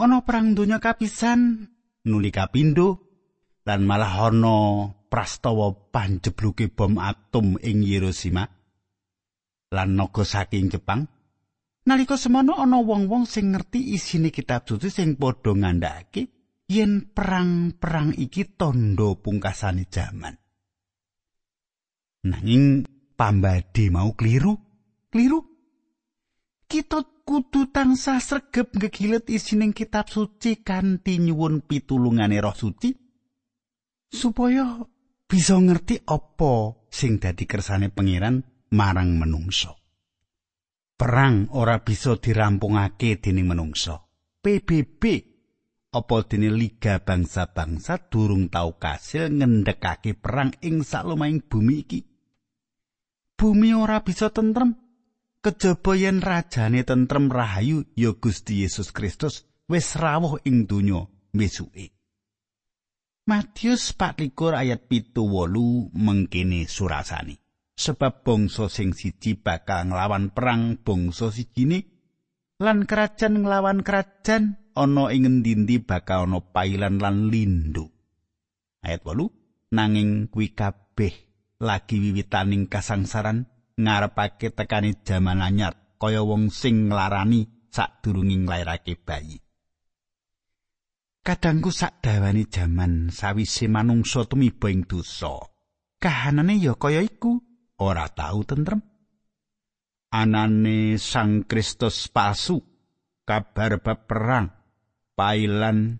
Ana 0.00 0.24
perang 0.24 0.56
donya 0.56 0.80
kapisan 0.80 1.60
nuli 2.08 2.32
kapindo 2.32 3.04
lan 3.68 3.84
malah 3.84 4.32
ana 4.32 4.88
prastawa 5.12 5.92
panjebluke 5.92 6.72
bom 6.72 6.96
atom 6.96 7.60
ing 7.60 7.84
Hiroshima. 7.84 8.48
lan 9.76 9.92
naga 9.92 10.24
saking 10.24 10.72
Jepang. 10.72 11.13
Nalika 11.84 12.16
semono 12.16 12.56
ana 12.56 12.80
wong-wong 12.80 13.28
sing 13.28 13.52
ngerti 13.52 13.92
isine 13.92 14.32
kitab 14.32 14.64
suci 14.64 14.88
sing 14.88 15.20
padha 15.20 15.52
ngandhakake 15.52 16.22
yen 16.72 17.12
perang-perang 17.12 18.16
iki 18.16 18.56
tondo 18.56 19.20
pungkasane 19.20 19.84
jaman. 19.92 20.32
Nanging 22.24 22.88
pambadi 23.20 23.92
mau 23.92 24.16
kliru, 24.16 24.56
kliru. 25.12 25.44
Kita 26.64 27.04
kudu 27.28 27.68
tansah 27.68 28.16
sregep 28.16 28.72
ngegilet 28.72 29.28
isining 29.28 29.76
kitab 29.76 30.08
suci 30.08 30.64
kanthi 30.64 31.20
nyuwun 31.20 31.68
pitulungane 31.68 32.40
Roh 32.40 32.56
Suci 32.56 32.96
supaya 34.08 34.80
bisa 35.28 35.60
ngerti 35.60 36.00
apa 36.08 36.72
sing 36.88 37.20
dadi 37.20 37.44
kersane 37.44 37.92
pangeran 37.92 38.40
marang 38.72 39.20
menungso. 39.20 39.83
Perang 40.94 41.50
ora 41.58 41.82
bisa 41.82 42.14
dirampungake 42.14 43.18
dening 43.18 43.50
menungso. 43.50 44.06
PBB 44.38 45.02
apa 45.94 46.16
dene 46.26 46.50
Liga 46.54 47.02
Bangsa-Bangsa 47.02 48.10
durung 48.10 48.50
tau 48.50 48.78
kasil 48.78 49.30
ngendhekake 49.30 50.14
perang 50.18 50.54
ing 50.62 50.86
salumahing 50.86 51.42
bumi 51.46 51.74
iki. 51.82 52.00
Bumi 53.34 53.74
ora 53.74 54.02
bisa 54.06 54.30
tentrem 54.30 54.74
kejaba 55.42 55.92
yen 55.98 56.22
rajane 56.22 56.82
tentrem 56.86 57.30
rahayu 57.30 57.84
ya 57.98 58.14
Gusti 58.14 58.62
Yesus 58.62 58.90
Kristus 58.90 59.46
wis 59.66 59.98
rawuh 59.98 60.40
ing 60.46 60.66
donya 60.70 61.04
mesuke. 61.34 61.90
Matius 63.24 63.96
24 63.96 64.62
ayat 64.62 64.80
pitu 64.84 65.24
wolu 65.24 65.88
mengkini 65.96 66.68
surasani. 66.68 67.43
Sebab 67.74 68.22
bangsa 68.22 68.70
sing 68.70 68.94
siji 68.94 69.34
bakal 69.34 69.90
nglawan 69.90 70.30
perang 70.30 70.78
bangsa 70.78 71.34
sijine 71.34 71.90
lan 72.62 72.86
kerajaan 72.86 73.42
nglawan 73.42 73.82
kerajaan 73.82 74.62
ana 74.78 75.10
ing 75.10 75.26
ngendi 75.26 75.82
bakal 75.82 76.30
ana 76.30 76.38
pailan 76.38 77.02
lan 77.02 77.34
lindu. 77.34 77.90
Ayat 78.78 79.02
8 79.02 79.74
nanging 79.74 80.30
kuwi 80.30 80.54
kabeh 80.54 81.14
lagi 81.58 81.98
wiwitaning 81.98 82.70
kasangsaran 82.70 83.50
ngarepake 83.74 84.54
tekani 84.54 84.94
jaman 85.02 85.42
anyar 85.42 85.74
kaya 85.98 86.22
wong 86.22 86.54
sing 86.54 86.94
nglarani 86.94 87.66
sadurunge 87.74 88.46
nglairake 88.46 88.94
bayi. 89.02 89.42
Kadangku 91.24 91.74
sak 91.74 92.04
dawane 92.04 92.46
jaman 92.46 93.08
sawise 93.10 93.66
manungsa 93.66 94.28
tumiba 94.28 94.68
ing 94.68 94.84
dosa, 94.84 95.40
kahanane 95.96 96.60
ya 96.60 96.76
kaya 96.76 97.00
iku 97.00 97.40
ora 97.80 98.06
tau 98.10 98.42
tentrem. 98.44 98.82
Anane 100.14 100.94
Sang 101.02 101.42
Kristus 101.42 102.06
palsu, 102.06 102.62
kabar 103.26 103.82
bab 103.82 104.06
perang, 104.06 104.46
pailan, 105.18 105.98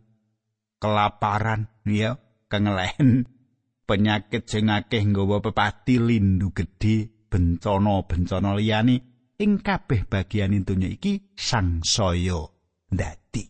kelaparan, 0.79 1.67
ya, 1.83 2.15
kengelen, 2.47 3.27
penyakit 3.85 4.49
sing 4.49 4.73
akeh 4.73 5.05
nggawa 5.05 5.45
pepati 5.45 6.01
lindu 6.01 6.51
gedhe 6.57 7.29
bencana-bencana 7.29 8.57
liyane 8.57 8.97
ing 9.37 9.61
kabeh 9.61 10.09
bagian 10.09 10.57
donya 10.65 10.89
iki 10.89 11.37
sangsaya 11.37 12.49
ndadi 12.89 13.45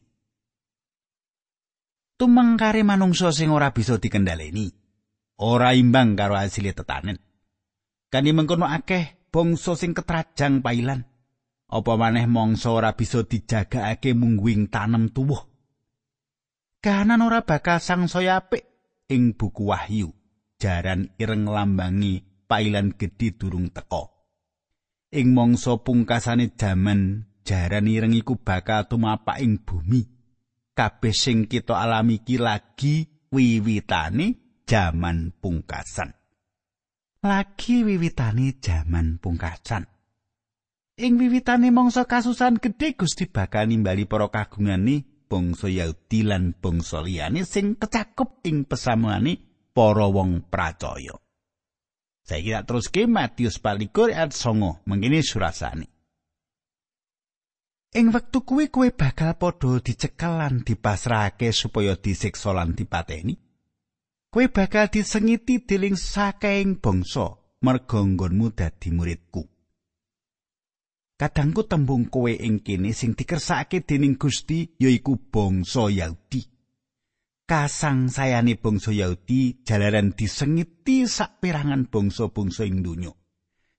tumengkare 2.18 2.82
manungsa 2.82 3.30
sing 3.30 3.54
ora 3.54 3.70
bisa 3.70 4.00
dikendhaleni 4.02 4.66
ora 5.44 5.76
imbang 5.76 6.18
karo 6.18 6.34
asile 6.34 6.74
tetanen 6.74 7.18
kani 8.14 8.30
mengkono 8.30 8.70
akeh 8.70 9.26
bangsa 9.34 9.74
sing 9.74 9.90
ketrajang 9.90 10.62
pailan 10.62 11.02
apa 11.66 11.92
maneh 11.98 12.30
mangsa 12.30 12.70
ora 12.70 12.94
bisa 12.94 13.26
dijagakake 13.26 14.14
mungguing 14.14 14.70
tanem 14.70 15.10
tuwuh 15.10 15.42
kahanan 16.78 17.26
ora 17.26 17.42
bakal 17.42 17.82
sangsaya 17.82 18.38
apik 18.38 18.62
ing 19.10 19.34
buku 19.34 19.74
wahyu 19.74 20.14
jaran 20.62 21.10
ireng 21.18 21.50
lambangi 21.50 22.22
pailan 22.48 22.94
gedhi 22.96 23.34
durung 23.34 23.68
teka. 23.68 24.08
Ing 25.14 25.36
mangsa 25.36 25.78
pungkasane 25.78 26.54
jaman 26.58 27.28
jaran 27.46 27.86
ireng 27.86 28.16
iku 28.16 28.40
bakal 28.40 28.88
tumapak 28.88 29.38
ing 29.42 29.62
bumi. 29.62 30.02
Kabeh 30.74 31.14
sing 31.14 31.46
kita 31.46 31.78
alami 31.78 32.18
iki 32.18 32.34
lagi 32.34 33.06
wiwitane 33.30 34.58
jaman 34.66 35.30
pungkasan. 35.38 36.23
Lagi 37.24 37.80
wiwitane 37.80 38.60
jaman 38.60 39.16
pungkasan. 39.16 39.88
Ing 41.00 41.16
wiwitane 41.16 41.72
mangsa 41.72 42.04
kasusan 42.04 42.60
gedhe 42.60 42.92
Gusti 43.00 43.24
bakal 43.24 43.72
nimbali 43.72 44.04
para 44.04 44.28
kagungane 44.28 45.24
bangsa 45.24 45.72
Yahudi 45.72 46.20
lan 46.20 46.52
bangsa 46.52 47.00
liyane 47.00 47.48
sing 47.48 47.80
kecakup 47.80 48.44
ing 48.44 48.68
pesamuane 48.68 49.40
para 49.72 50.04
wong 50.04 50.52
pracaya. 50.52 51.16
Saiki 52.28 52.52
tak 52.52 52.68
teruske 52.68 53.08
Matius 53.08 53.56
24 53.56 54.12
ayat 54.12 54.32
9 54.36 54.84
mengkini 54.84 55.24
surasane. 55.24 55.88
Ing 57.96 58.12
wektu 58.12 58.44
kuwi 58.44 58.68
kowe 58.68 58.92
bakal 58.92 59.32
padha 59.40 59.80
dicekel 59.80 60.44
lan 60.44 60.60
dipasrahake 60.60 61.56
supaya 61.56 61.96
disiksa 61.96 62.52
lan 62.52 62.76
dipateni. 62.76 63.32
Kowe 64.34 64.50
bakal 64.50 64.90
disengiti 64.90 65.62
deling 65.62 65.94
saking 65.94 66.82
bangsa 66.82 67.38
merga 67.62 68.02
nggonmu 68.02 68.50
dadi 68.50 68.90
muridku. 68.90 69.46
Kadangku 71.14 71.70
tembung 71.70 72.10
kowe 72.10 72.34
ing 72.34 72.58
kene 72.66 72.90
sing 72.90 73.14
dikersakake 73.14 73.86
dening 73.86 74.18
Gusti 74.18 74.74
yaiku 74.82 75.30
bangsa 75.30 75.86
Yahudi. 75.86 76.50
kasang 77.46 78.10
sayane 78.10 78.58
bangsa 78.58 78.90
Yahudi 78.90 79.62
jalaran 79.62 80.16
disengiti 80.18 81.06
saperangan 81.06 81.86
bangsa-bangsa 81.86 82.66
ing 82.66 82.82
donya. 82.82 83.14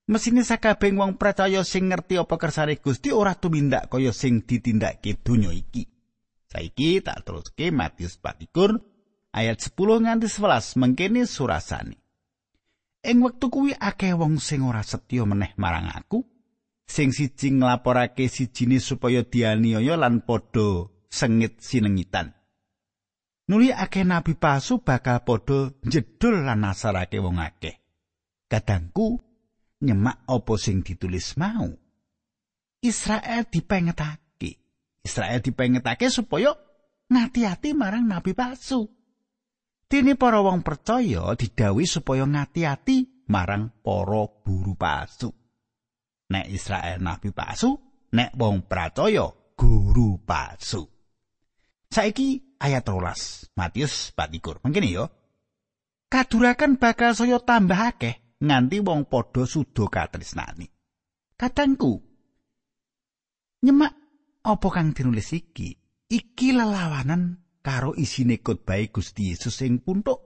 Mesine 0.08 0.40
sakabeng 0.40 0.96
wong 0.96 1.20
percaya 1.20 1.68
sing 1.68 1.92
ngerti 1.92 2.16
apa 2.16 2.40
kersane 2.40 2.80
Gusti 2.80 3.12
ora 3.12 3.36
tumindak 3.36 3.92
kaya 3.92 4.08
sing 4.08 4.40
ditindakake 4.40 5.20
donya 5.20 5.52
iki. 5.52 5.84
Saiki 6.48 7.04
tak 7.04 7.28
teruske 7.28 7.68
Matius 7.74 8.16
24 8.24 8.95
ayat 9.36 9.60
10 9.60 10.08
nganti 10.08 10.26
11 10.32 10.80
mengkene 10.80 11.28
surasane. 11.28 12.00
Ing 13.04 13.20
wektu 13.22 13.52
kuwi 13.52 13.76
akeh 13.76 14.16
wong 14.16 14.40
sing 14.40 14.64
ora 14.64 14.80
setya 14.82 15.28
meneh 15.28 15.52
marang 15.60 15.92
aku, 15.92 16.24
sing 16.88 17.12
siji 17.12 17.52
nglaporake 17.54 18.26
sijine 18.26 18.80
supaya 18.80 19.22
dianiaya 19.22 19.94
lan 20.00 20.24
padha 20.24 20.88
sengit 21.06 21.60
sinengitan. 21.60 22.34
nuli 23.46 23.70
akeh 23.70 24.02
nabi 24.02 24.34
palsu 24.34 24.82
bakal 24.82 25.22
padha 25.22 25.70
jedul 25.86 26.42
lan 26.42 26.66
nasarake 26.66 27.22
wong 27.22 27.38
akeh. 27.38 27.78
Kadangku 28.50 29.22
nyemak 29.86 30.26
apa 30.26 30.54
sing 30.58 30.82
ditulis 30.82 31.38
mau. 31.38 31.70
Israel 32.82 33.46
dipengetake. 33.46 34.58
Israel 35.02 35.38
dipengetake 35.42 36.10
supaya 36.10 36.54
ngati-ati 37.10 37.74
marang 37.74 38.06
nabi 38.06 38.34
palsu. 38.34 38.90
Dene 39.86 40.18
para 40.18 40.42
wong 40.42 40.66
percaya 40.66 41.30
didawi 41.38 41.86
supaya 41.86 42.26
ngati-ati 42.26 43.26
marang 43.30 43.70
para 43.82 44.22
guru 44.42 44.74
palsu. 44.74 45.30
Nek 46.26 46.46
Israel 46.50 46.98
nabi 46.98 47.30
palsu, 47.30 47.70
nek 48.10 48.34
wong 48.34 48.66
percaya 48.66 49.30
guru 49.54 50.18
palsu. 50.26 50.82
Saiki 51.86 52.46
ayat 52.60 52.84
rolas 52.88 53.48
Matius 53.56 54.12
24 54.16 54.64
mungkin 54.64 54.84
yo 54.88 55.04
kadurakan 56.08 56.80
bakal 56.80 57.12
saya 57.12 57.40
tambah 57.40 57.76
akeh 57.76 58.40
nganti 58.40 58.80
wong 58.80 59.08
padha 59.08 59.44
sudo 59.44 59.88
katresnani 59.88 60.68
katangku 61.36 62.00
nyemak 63.64 63.92
apa 64.44 64.68
kang 64.72 64.92
dinulis 64.92 65.32
iki 65.36 65.76
iki 66.08 66.48
lelawanan 66.54 67.40
karo 67.66 67.98
isine 67.98 68.38
khotbah 68.38 68.78
Gusti 68.94 69.34
Yesus 69.34 69.58
sing 69.58 69.82
puntuk 69.82 70.22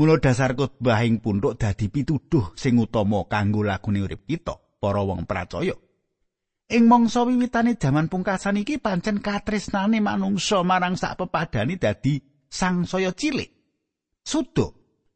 Mula 0.00 0.16
dasar 0.16 0.56
khotbah 0.56 1.04
ing 1.04 1.20
puntuk 1.20 1.60
dadi 1.60 1.92
pituduh 1.92 2.56
sing 2.56 2.80
utama 2.80 3.28
kanggo 3.28 3.60
lagune 3.60 4.00
urip 4.00 4.24
kita 4.24 4.56
para 4.80 5.04
wong 5.04 5.28
percaya 5.28 5.76
Ing 6.66 6.90
mangsa 6.90 7.22
wiwitane 7.22 7.78
jaman 7.78 8.10
pungkasan 8.10 8.58
iki 8.58 8.82
pancen 8.82 9.22
katresnane 9.22 10.02
manungsa 10.02 10.66
marang 10.66 10.98
sak 10.98 11.14
pepadane 11.14 11.78
dadi 11.78 12.18
sangsaya 12.50 13.14
cilik. 13.14 13.46
Sudo 14.26 14.66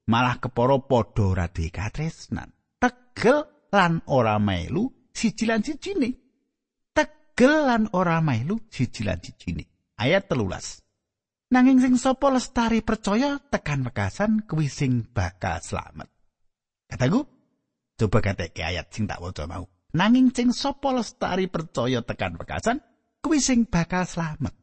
malah 0.07 0.39
kepara 0.39 0.79
padha 0.79 1.27
ora 1.27 1.47
duwe 1.51 1.75
katresnan. 1.75 2.55
Tegel 2.79 3.67
lan 3.75 3.99
ora 4.07 4.39
melu 4.39 5.11
siji 5.11 5.51
lan 5.51 5.67
sijine. 5.67 6.15
Tegel 6.95 7.67
lan 7.67 7.91
ora 7.99 8.23
melu 8.23 8.71
siji 8.71 9.03
lan 9.03 9.19
sijine. 9.19 9.67
Ayat 9.99 10.31
telulas. 10.31 10.79
Nanging 11.51 11.83
sing 11.83 11.95
sapa 11.99 12.31
lestari 12.31 12.79
percaya 12.81 13.43
tekan 13.51 13.83
wekasan 13.83 14.47
kuwi 14.47 14.71
sing 14.71 15.03
bakal 15.11 15.59
slamet. 15.59 16.07
Kataku, 16.87 17.27
coba 17.99 18.19
kateke 18.23 18.63
ayat 18.63 18.91
sing 18.95 19.11
tak 19.11 19.19
waca 19.19 19.51
mau. 19.51 19.67
nanging 19.95 20.31
sing 20.31 20.55
sapa 20.55 20.95
lestari 20.95 21.51
percaya 21.51 22.03
tekan 22.07 22.39
wekasan 22.39 22.79
kuwi 23.23 23.43
sing 23.43 23.67
bakal 23.67 24.07
slamet 24.07 24.55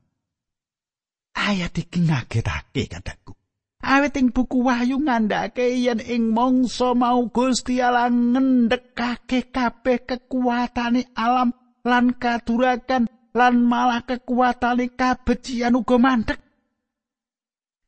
ayat 1.36 1.76
iki 1.76 2.08
ngagetake 2.08 2.88
kataku 2.88 3.36
awit 3.84 4.16
ing 4.16 4.32
buku 4.32 4.64
wahyu 4.64 5.04
ngandhake 5.04 5.84
yen 5.84 6.00
ing 6.00 6.32
mangsa 6.32 6.96
mau 6.96 7.28
Gusti 7.28 7.84
Allah 7.84 8.10
ngendhekake 8.10 9.52
kabeh 9.52 10.08
kekuatane 10.08 11.12
alam 11.14 11.52
lan 11.84 12.16
kadurakan 12.16 13.12
lan 13.36 13.56
malah 13.68 14.02
kekuatane 14.08 14.96
kabecian 14.96 15.78
uga 15.78 16.00
mandek 16.00 16.40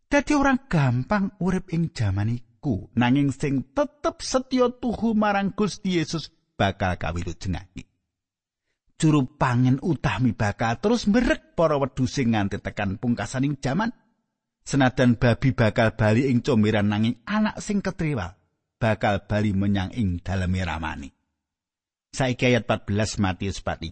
dadi 0.10 0.34
orang 0.34 0.66
gampang 0.66 1.38
urip 1.40 1.70
ing 1.72 1.94
jaman 1.94 2.34
iku. 2.34 2.90
Nanging 2.98 3.30
sing 3.30 3.72
tetep 3.72 4.20
setya 4.20 4.74
tuhu 4.74 5.14
marang 5.14 5.54
Gusti 5.54 6.02
Yesus 6.02 6.34
bakal 6.58 7.00
kawilujengake 7.00 7.90
juru 9.00 9.40
pangen 9.40 9.80
utami 9.80 10.36
bakal 10.36 10.76
terus 10.84 11.08
merek 11.08 11.56
para 11.56 11.80
wedhus 11.80 12.20
sing 12.20 12.36
nganti 12.36 12.60
tekan 12.60 13.00
pungkasaning 13.00 13.58
jaman. 13.64 13.96
Senadan 14.68 15.18
babi 15.18 15.56
bakal 15.56 15.96
bali 15.96 16.30
ing 16.30 16.46
comberan 16.46 16.92
nanging 16.92 17.24
anak 17.26 17.58
sing 17.64 17.80
ketriwal 17.82 18.38
bakal 18.78 19.26
bali 19.26 19.56
menyang 19.56 19.90
ing 19.96 20.20
daleme 20.22 20.62
ramani. 20.62 21.10
Saiki 22.14 22.54
ayat 22.54 22.68
14 22.68 23.24
Matius 23.24 23.64
4 23.64 23.88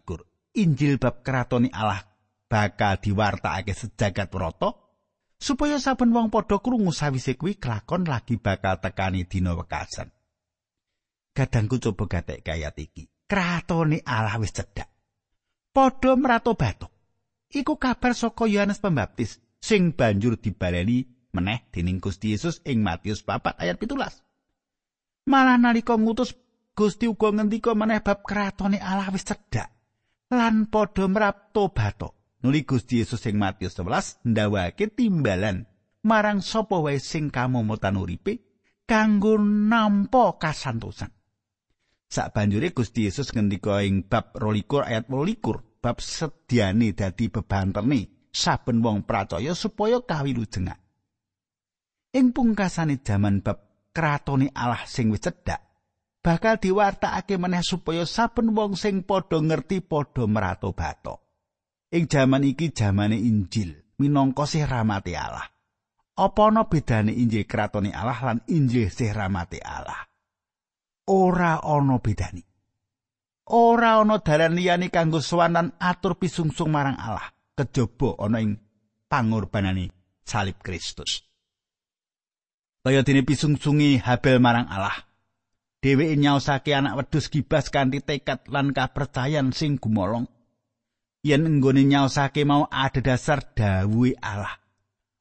Injil 0.59 0.99
bab 1.01 1.23
kratone 1.23 1.71
Allah 1.71 2.03
bakal 2.45 2.99
diwartakake 3.01 3.73
sejagat 3.73 4.29
rata 4.29 4.86
supaya 5.37 5.77
saben 5.77 6.13
wong 6.13 6.33
padha 6.33 6.57
krungu 6.59 6.91
sawise 6.91 7.37
kuwi 7.37 7.61
kelakon 7.61 8.05
lagi 8.09 8.41
bakal 8.41 8.81
tekani 8.81 9.25
dina 9.29 9.53
wekasan 9.53 10.09
kadangku 11.37 11.77
coba 11.77 12.09
gatek 12.09 12.41
kayat 12.41 12.77
iki 12.81 13.09
kratone 13.29 14.01
Allah 14.01 14.41
wis 14.41 14.51
cedhak 14.51 14.89
padha 15.77 16.17
mrato 16.17 16.57
batok. 16.57 16.89
Iku 17.53 17.77
kabar 17.77 18.17
saka 18.17 18.49
Yohanes 18.49 18.81
Pembaptis 18.81 19.37
sing 19.61 19.93
banjur 19.93 20.41
dibaleni 20.41 21.05
meneh 21.37 21.69
dening 21.69 22.01
Gusti 22.01 22.33
Yesus 22.33 22.65
ing 22.65 22.81
Matius 22.81 23.21
4 23.21 23.61
ayat 23.61 23.77
17. 23.77 25.29
Malah 25.29 25.61
nalika 25.61 25.93
ngutus 25.93 26.33
Gusti 26.73 27.05
uga 27.05 27.29
ngendika 27.29 27.77
meneh 27.77 28.01
bab 28.01 28.25
kratone 28.25 28.81
Allah 28.81 29.13
wis 29.13 29.21
cedhak 29.21 29.69
lan 30.33 30.65
padha 30.65 31.05
mrato 31.05 31.69
batok. 31.69 32.16
Nuli 32.47 32.63
Gusti 32.63 33.03
Yesus 33.03 33.27
ing 33.27 33.35
Matius 33.35 33.75
11 33.75 34.23
ndawake 34.23 34.87
timbalan 34.87 35.67
marang 36.07 36.39
sapa 36.39 36.79
wae 36.79 36.95
sing 36.95 37.27
kamomotan 37.27 37.99
uripe 37.99 38.63
kanggo 38.87 39.35
nampa 39.35 40.39
kasantosan. 40.39 41.11
Sak 42.07 42.31
banjure 42.31 42.71
Gusti 42.71 43.03
Yesus 43.03 43.35
ngendika 43.35 43.83
ing 43.83 44.07
bab 44.07 44.31
22 44.39 44.79
ayat 44.79 45.11
22 45.11 45.83
bab 45.83 45.99
sediane 45.99 46.95
dadi 46.95 47.27
bebantene 47.27 48.31
saben 48.31 48.79
wong 48.79 49.03
percaya 49.03 49.51
supaya 49.51 49.99
kawilujengak. 49.99 50.79
Ing 52.15 52.31
pungkasane 52.31 53.03
jaman 53.03 53.43
bab 53.43 53.91
kratone 53.91 54.55
Allah 54.55 54.87
sing 54.87 55.11
wis 55.11 55.19
cedhak 55.19 55.67
bakal 56.23 56.55
diwartakake 56.63 57.35
meneh 57.35 57.59
supaya 57.59 58.07
saben 58.07 58.55
wong 58.55 58.79
sing 58.79 59.03
padha 59.03 59.35
ngerti 59.35 59.83
padha 59.83 60.23
merato 60.31 60.71
bato. 60.71 61.26
Ing 61.87 62.11
jaman 62.11 62.43
iki 62.43 62.75
jamane 62.75 63.15
Injil 63.15 63.95
minangka 63.99 64.43
sih 64.43 64.67
rahmati 64.67 65.15
Allah. 65.15 65.47
Apa 66.17 66.51
ana 66.51 66.67
bedane 66.67 67.15
Injil 67.15 67.47
kratone 67.47 67.95
Allah 67.95 68.19
lan 68.23 68.39
Injil 68.51 68.91
sih 68.91 69.13
rahmati 69.13 69.63
Allah? 69.63 70.03
Ora 71.07 71.63
ana 71.63 71.95
bedane. 72.03 72.43
ora 73.47 74.03
ana 74.03 74.19
dalan 74.19 74.59
liyane 74.59 74.91
kanggo 74.91 75.23
sowanan 75.23 75.79
atur 75.79 76.19
pisungsung 76.19 76.67
marang 76.67 76.99
Allah 76.99 77.31
kejaba 77.55 78.19
ana 78.19 78.43
ing 78.43 78.59
pangorbanane 79.07 79.87
salib 80.27 80.59
Kristus. 80.59 81.23
Kaya 82.83 83.03
dene 83.03 83.23
pisungsungi 83.23 83.99
Habel 83.99 84.39
marang 84.39 84.67
Allah. 84.67 84.95
Dheweke 85.83 86.15
nyaosake 86.19 86.71
anak 86.75 86.99
wedhus 86.99 87.31
gibas 87.31 87.71
kanthi 87.71 88.03
tekad 88.03 88.47
lan 88.51 88.75
kapercayan 88.75 89.55
sing 89.55 89.79
gumolong. 89.79 90.27
Yen 91.27 91.43
nggone 91.59 91.83
nyaosake 91.83 92.47
mau 92.47 92.71
ada 92.71 93.03
dasar 93.03 93.51
dawuhe 93.51 94.15
Allah. 94.23 94.55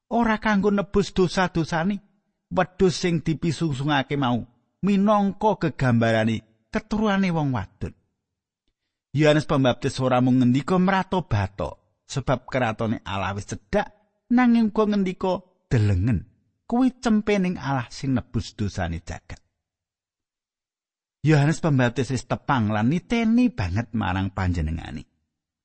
Ora 0.07 0.39
kanggo 0.39 0.71
nebus 0.71 1.11
dosa-dosane, 1.11 1.99
wedhus 2.47 2.95
sing 2.95 3.19
dipisungsungake 3.19 4.15
mau 4.15 4.39
minangka 4.87 5.67
gegambarane 5.67 6.71
keturunane 6.71 7.27
wong 7.35 7.51
wadon. 7.51 7.91
Yohanes 9.11 9.43
Pembaptis 9.43 9.99
ora 9.99 10.23
mung 10.23 10.39
ngendika 10.39 10.79
mrato 10.79 11.27
bato 11.27 11.99
sebab 12.07 12.47
keratone 12.47 13.03
Allah 13.03 13.35
wis 13.35 13.51
cedhak 13.51 13.91
nanging 14.31 14.71
uga 14.71 14.87
ngendika 14.87 15.43
delengen 15.67 16.23
kuwi 16.63 16.95
cempening 17.03 17.59
Allah 17.59 17.91
sing 17.91 18.15
nebus 18.15 18.55
dosane 18.55 19.03
jagat. 19.03 19.43
Yohanes 21.27 21.59
Pembaptis 21.59 22.15
wis 22.15 22.23
tepang 22.23 22.71
lan 22.71 22.87
niteni 22.87 23.51
banget 23.51 23.91
marang 23.91 24.31
panjenengane. 24.31 25.16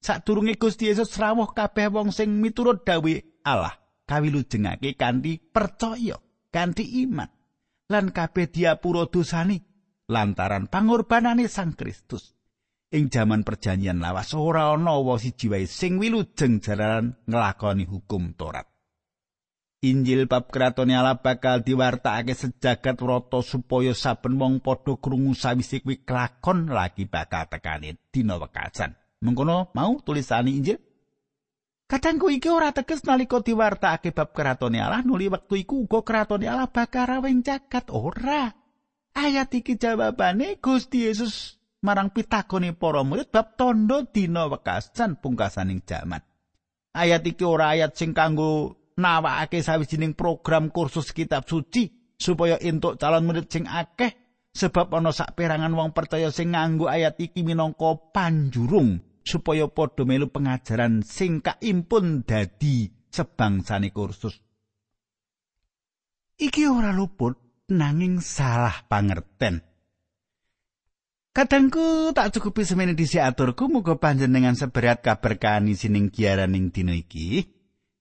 Sadurunge 0.03 0.59
Gusti 0.59 0.91
Yesus 0.91 1.15
rawuh 1.15 1.55
kabeh 1.55 1.87
wong 1.87 2.11
sing 2.11 2.43
miturut 2.43 2.83
dawuh 2.83 3.23
Allah 3.47 3.79
kawilujengake 4.03 4.99
kanthi 4.99 5.39
percaya, 5.39 6.19
kanthi 6.51 7.07
iman 7.07 7.31
lan 7.87 8.11
kabeh 8.11 8.51
diapura 8.51 9.07
dosane 9.07 9.63
lantaran 10.11 10.67
pangorbanane 10.67 11.47
Sang 11.47 11.79
Kristus. 11.79 12.35
ing 12.93 13.09
jaman 13.09 13.41
perjanjian 13.41 14.05
lawas 14.05 14.37
ora 14.37 14.77
ana 14.77 15.01
wa 15.01 15.17
siji 15.17 15.49
wae 15.49 15.65
sing 15.65 15.97
wilujeng 15.97 16.61
jararan 16.61 17.17
nglakoni 17.25 17.89
hukum 17.89 18.37
Torat. 18.37 18.69
Injil 19.83 20.31
bab 20.31 20.47
kratone 20.47 20.95
Allah 20.95 21.19
bakal 21.19 21.67
diwartakake 21.67 22.39
sejagat 22.39 23.03
rata 23.03 23.43
supaya 23.43 23.91
saben 23.99 24.39
wong 24.39 24.63
padha 24.63 24.95
krungu 24.95 25.35
sawise 25.35 25.83
kuwi 25.83 26.07
kelakon 26.07 26.71
lagi 26.71 27.09
bakal 27.11 27.51
tekane 27.51 27.99
dina 28.15 28.39
wekasan. 28.39 28.95
Mengkono 29.23 29.71
mau 29.79 30.03
tulisane 30.03 30.51
Injil? 30.51 30.83
Kadangku 31.87 32.33
iki 32.33 32.51
ora 32.51 32.75
teges 32.75 33.07
nalika 33.07 33.39
diwartakake 33.39 34.11
bab 34.11 34.35
kratone 34.35 34.83
Allah 34.83 35.07
nuli 35.07 35.31
wektu 35.31 35.61
iku 35.61 35.87
uga 35.87 36.03
kratone 36.03 36.51
Allah 36.51 36.67
bakal 36.67 37.07
rawing 37.07 37.47
jagat 37.47 37.87
ora. 37.95 38.51
Ayat 39.13 39.53
iki 39.53 39.79
jawabane 39.79 40.57
Gusti 40.59 41.07
Yesus 41.07 41.61
marang 41.85 42.11
pitakone 42.11 42.73
para 42.75 43.05
murid 43.05 43.29
bab 43.29 43.61
tondo 43.61 44.09
dina 44.09 44.49
wekasan 44.49 45.21
pungkasaning 45.21 45.85
jaman. 45.85 46.25
Ayat 46.97 47.23
iki 47.29 47.45
ora 47.45 47.77
ayat 47.77 47.93
sing 47.95 48.17
kanggo 48.17 48.81
nawakake 48.97 49.61
sawijining 49.61 50.17
program 50.17 50.73
kursus 50.73 51.13
kitab 51.13 51.45
suci 51.45 52.17
supaya 52.17 52.57
entuk 52.57 52.97
calon 52.97 53.29
murid 53.29 53.53
sing 53.53 53.69
akeh 53.69 54.17
sebab 54.57 54.89
ana 54.97 55.13
saperangan 55.13 55.77
wong 55.77 55.93
percaya 55.93 56.33
sing 56.33 56.57
nganggo 56.57 56.89
ayat 56.89 57.21
iki 57.21 57.45
minangka 57.45 58.01
panjurung 58.17 59.12
supaya 59.23 59.67
padha 59.71 60.07
melu 60.07 60.29
pengajaran 60.29 61.03
sing 61.07 61.41
kaimpun 61.41 62.23
dadi 62.23 62.91
sebangsane 63.11 63.91
kursus. 63.91 64.39
Iki 66.39 66.67
ora 66.67 66.91
luput 66.91 67.39
nanging 67.71 68.19
salah 68.21 68.85
pangerten. 68.91 69.63
Kadangku 71.33 72.13
tak 72.13 72.37
cukupi 72.37 72.61
semene 72.69 72.93
disi 72.93 73.17
aturku 73.17 73.65
muga 73.65 73.97
panjenengan 73.97 74.53
seberat 74.53 75.01
kaberkahan 75.01 75.65
isining 75.65 76.13
giaraning 76.13 76.69
dina 76.69 76.93
iki. 76.93 77.49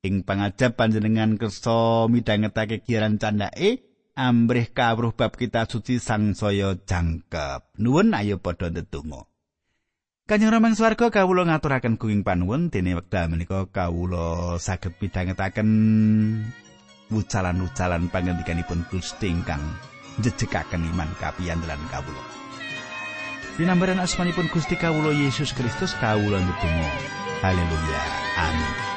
Ing 0.04 0.28
pangajab 0.28 0.76
panjenengan 0.76 1.40
kersa 1.40 2.12
midhangetake 2.12 2.84
giaran 2.84 3.22
candake 3.22 3.88
ambrih 4.20 4.76
kawruh 4.76 5.16
bab 5.16 5.40
kita 5.40 5.64
suci 5.64 6.04
sang 6.04 6.36
saya 6.36 6.76
jangkep. 6.76 7.80
Nuwun 7.80 8.12
ayo 8.12 8.44
padha 8.44 8.68
ndedonga. 8.68 9.31
Kanjeng 10.32 10.48
Rama 10.48 10.72
swarga 10.72 11.12
kawula 11.12 11.44
ngaturaken 11.44 12.00
kuing 12.00 12.24
panuwun 12.24 12.72
dene 12.72 12.96
wekdal 12.96 13.28
menika 13.28 13.68
kawula 13.68 14.56
saged 14.64 14.96
midhangetaken 15.04 15.68
wucalan-wucalan 17.12 18.08
pangandikanipun 18.08 18.88
Gusti 18.88 19.28
ingkang 19.28 19.60
njejekaken 20.24 20.88
iman 20.88 21.12
kapiyandelan 21.20 21.84
kawula. 21.92 22.24
Dinambaran 23.60 24.00
asmanipun 24.00 24.48
Gusti 24.56 24.80
Kawulo 24.80 25.12
Yesus 25.12 25.52
Kristus 25.52 25.92
kawula 26.00 26.40
ndedonga. 26.40 26.92
Haleluya. 27.44 28.02
Amin. 28.40 28.91